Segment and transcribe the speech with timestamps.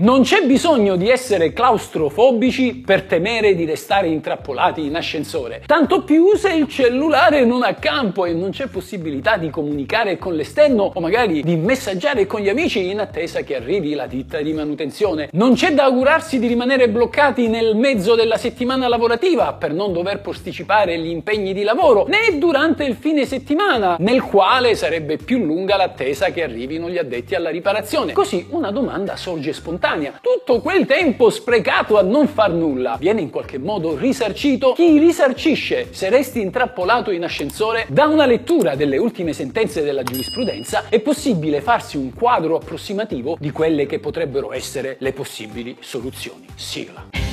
[0.00, 5.64] Non c'è bisogno di essere claustrofobici per temere di restare intrappolati in ascensore.
[5.66, 10.36] Tanto più se il cellulare non ha campo e non c'è possibilità di comunicare con
[10.36, 14.52] l'esterno o magari di messaggiare con gli amici in attesa che arrivi la ditta di
[14.52, 15.30] manutenzione.
[15.32, 20.20] Non c'è da augurarsi di rimanere bloccati nel mezzo della settimana lavorativa per non dover
[20.20, 25.76] posticipare gli impegni di lavoro, né durante il fine settimana, nel quale sarebbe più lunga
[25.76, 28.12] l'attesa che arrivino gli addetti alla riparazione.
[28.12, 30.18] Così una domanda sorge spontanea spontanea.
[30.20, 34.72] Tutto quel tempo sprecato a non far nulla viene in qualche modo risarcito?
[34.72, 37.86] Chi risarcisce se resti intrappolato in ascensore?
[37.88, 43.50] Da una lettura delle ultime sentenze della giurisprudenza è possibile farsi un quadro approssimativo di
[43.50, 46.46] quelle che potrebbero essere le possibili soluzioni.
[46.54, 47.27] Sigla.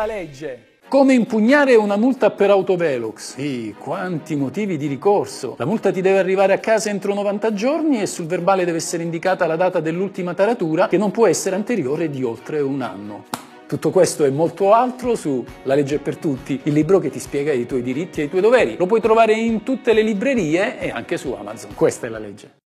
[0.00, 0.64] La legge.
[0.88, 3.34] Come impugnare una multa per autovelox?
[3.34, 5.54] Sì, quanti motivi di ricorso.
[5.58, 9.02] La multa ti deve arrivare a casa entro 90 giorni e sul verbale deve essere
[9.02, 13.26] indicata la data dell'ultima taratura che non può essere anteriore di oltre un anno.
[13.68, 17.52] Tutto questo e molto altro su La legge per tutti, il libro che ti spiega
[17.52, 18.76] i tuoi diritti e i tuoi doveri.
[18.76, 21.74] Lo puoi trovare in tutte le librerie e anche su Amazon.
[21.74, 22.56] Questa è la legge.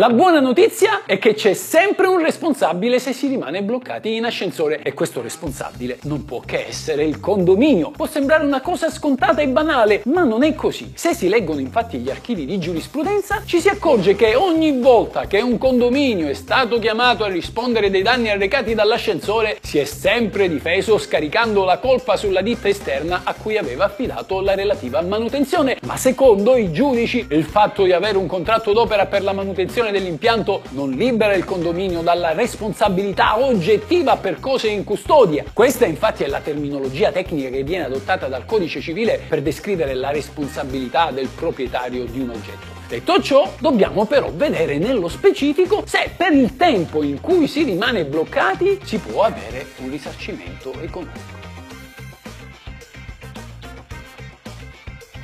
[0.00, 4.80] La buona notizia è che c'è sempre un responsabile se si rimane bloccati in ascensore
[4.82, 7.90] e questo responsabile non può che essere il condominio.
[7.90, 10.92] Può sembrare una cosa scontata e banale, ma non è così.
[10.94, 15.42] Se si leggono infatti gli archivi di giurisprudenza, ci si accorge che ogni volta che
[15.42, 20.96] un condominio è stato chiamato a rispondere dei danni arrecati dall'ascensore, si è sempre difeso
[20.96, 25.76] scaricando la colpa sulla ditta esterna a cui aveva affidato la relativa manutenzione.
[25.82, 30.62] Ma secondo i giudici, il fatto di avere un contratto d'opera per la manutenzione dell'impianto
[30.70, 35.44] non libera il condominio dalla responsabilità oggettiva per cose in custodia.
[35.52, 40.10] Questa infatti è la terminologia tecnica che viene adottata dal codice civile per descrivere la
[40.10, 42.78] responsabilità del proprietario di un oggetto.
[42.88, 48.04] Detto ciò, dobbiamo però vedere nello specifico se per il tempo in cui si rimane
[48.04, 51.39] bloccati si può avere un risarcimento economico.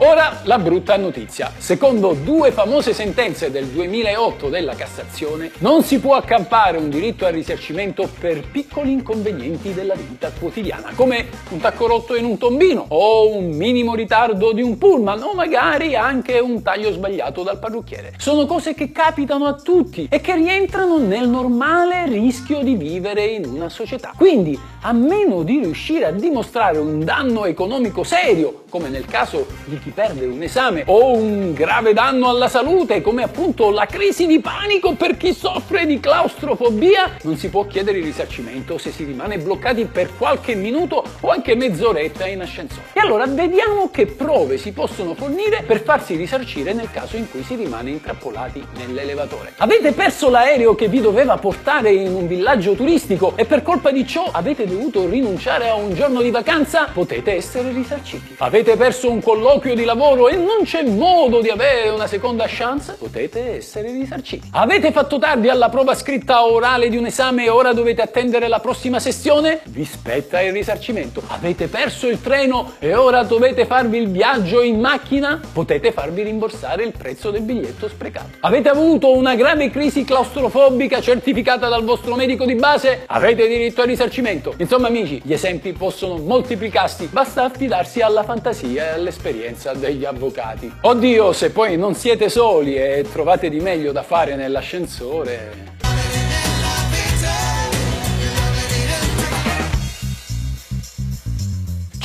[0.06, 1.50] Ora la brutta notizia.
[1.58, 7.32] Secondo due famose sentenze del 2008 della Cassazione, non si può accampare un diritto al
[7.32, 13.34] risarcimento per piccoli inconvenienti della vita quotidiana, come un tacco rotto in un tombino, o
[13.34, 18.14] un minimo ritardo di un pullman, o magari anche un taglio sbagliato dal parrucchiere.
[18.16, 23.44] Sono cose che capitano a tutti e che rientrano nel normale rischio di vivere in
[23.44, 24.12] una società.
[24.16, 29.80] Quindi, a meno di riuscire a dimostrare un danno economico serio, come nel caso di
[29.80, 34.40] chi perde un esame, o un grave danno alla salute, come appunto la crisi di
[34.40, 39.38] panico per chi soffre di claustrofobia, non si può chiedere il risarcimento se si rimane
[39.38, 42.88] bloccati per qualche minuto o anche mezz'oretta in ascensore.
[42.92, 47.42] E allora vediamo che prove si possono fornire per farsi risarcire nel caso in cui
[47.42, 49.54] si rimane intrappolati nell'elevatore.
[49.56, 54.06] Avete perso l'aereo che vi doveva portare in un villaggio turistico e per colpa di
[54.06, 56.90] ciò avete dovuto rinunciare a un giorno di vacanza?
[56.92, 58.34] Potete essere risarciti.
[58.36, 62.97] Avete perso un colloquio di lavoro e non c'è modo di avere una seconda chance?
[62.98, 64.48] Potete essere risarciti.
[64.53, 68.59] Avete fatto tardi alla prova scritta orale di un esame e ora dovete attendere la
[68.59, 69.60] prossima sessione?
[69.66, 71.22] Vi spetta il risarcimento.
[71.28, 75.41] Avete perso il treno e ora dovete farvi il viaggio in macchina?
[75.53, 78.38] Potete farvi rimborsare il prezzo del biglietto sprecato.
[78.41, 83.03] Avete avuto una grave crisi claustrofobica certificata dal vostro medico di base?
[83.06, 84.54] Avete diritto al risarcimento.
[84.56, 90.72] Insomma amici, gli esempi possono moltiplicarsi, basta affidarsi alla fantasia e all'esperienza degli avvocati.
[90.81, 95.75] Oddio, se poi non siete soli e trovate di meglio da fare nell'ascensore...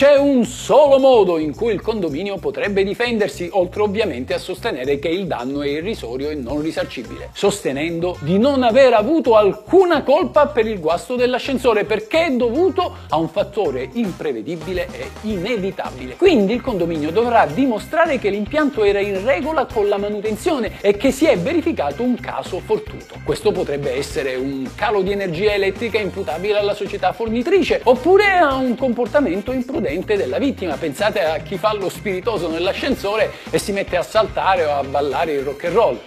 [0.01, 5.09] C'è un solo modo in cui il condominio potrebbe difendersi, oltre ovviamente a sostenere che
[5.09, 10.65] il danno è irrisorio e non risarcibile, sostenendo di non aver avuto alcuna colpa per
[10.65, 16.15] il guasto dell'ascensore perché è dovuto a un fattore imprevedibile e inevitabile.
[16.15, 21.11] Quindi il condominio dovrà dimostrare che l'impianto era in regola con la manutenzione e che
[21.11, 23.19] si è verificato un caso fortuito.
[23.23, 28.75] Questo potrebbe essere un calo di energia elettrica imputabile alla società fornitrice oppure a un
[28.75, 30.75] comportamento imprudente della vittima.
[30.77, 35.33] Pensate a chi fa lo spiritoso nell'ascensore e si mette a saltare o a ballare
[35.33, 35.99] il rock and roll.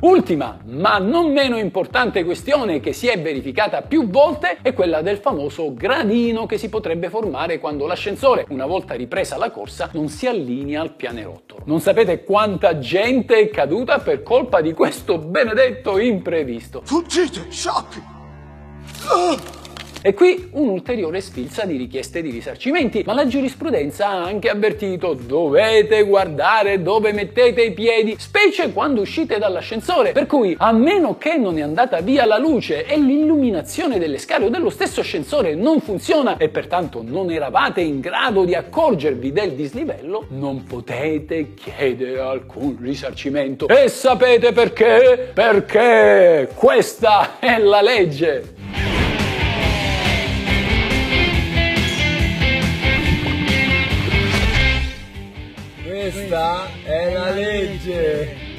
[0.00, 5.18] Ultima, ma non meno importante questione che si è verificata più volte è quella del
[5.18, 10.28] famoso gradino che si potrebbe formare quando l'ascensore, una volta ripresa la corsa, non si
[10.28, 11.64] allinea al pianerottolo.
[11.66, 16.80] Non sapete quanta gente è caduta per colpa di questo benedetto imprevisto.
[16.84, 18.00] Fuggite, sciocchi!
[20.00, 26.04] E qui un'ulteriore sfilza di richieste di risarcimenti, ma la giurisprudenza ha anche avvertito dovete
[26.04, 31.58] guardare dove mettete i piedi, specie quando uscite dall'ascensore, per cui a meno che non
[31.58, 36.36] è andata via la luce e l'illuminazione delle scale o dello stesso ascensore non funziona
[36.36, 43.66] e pertanto non eravate in grado di accorgervi del dislivello, non potete chiedere alcun risarcimento.
[43.66, 45.30] E sapete perché?
[45.34, 48.57] Perché questa è la legge!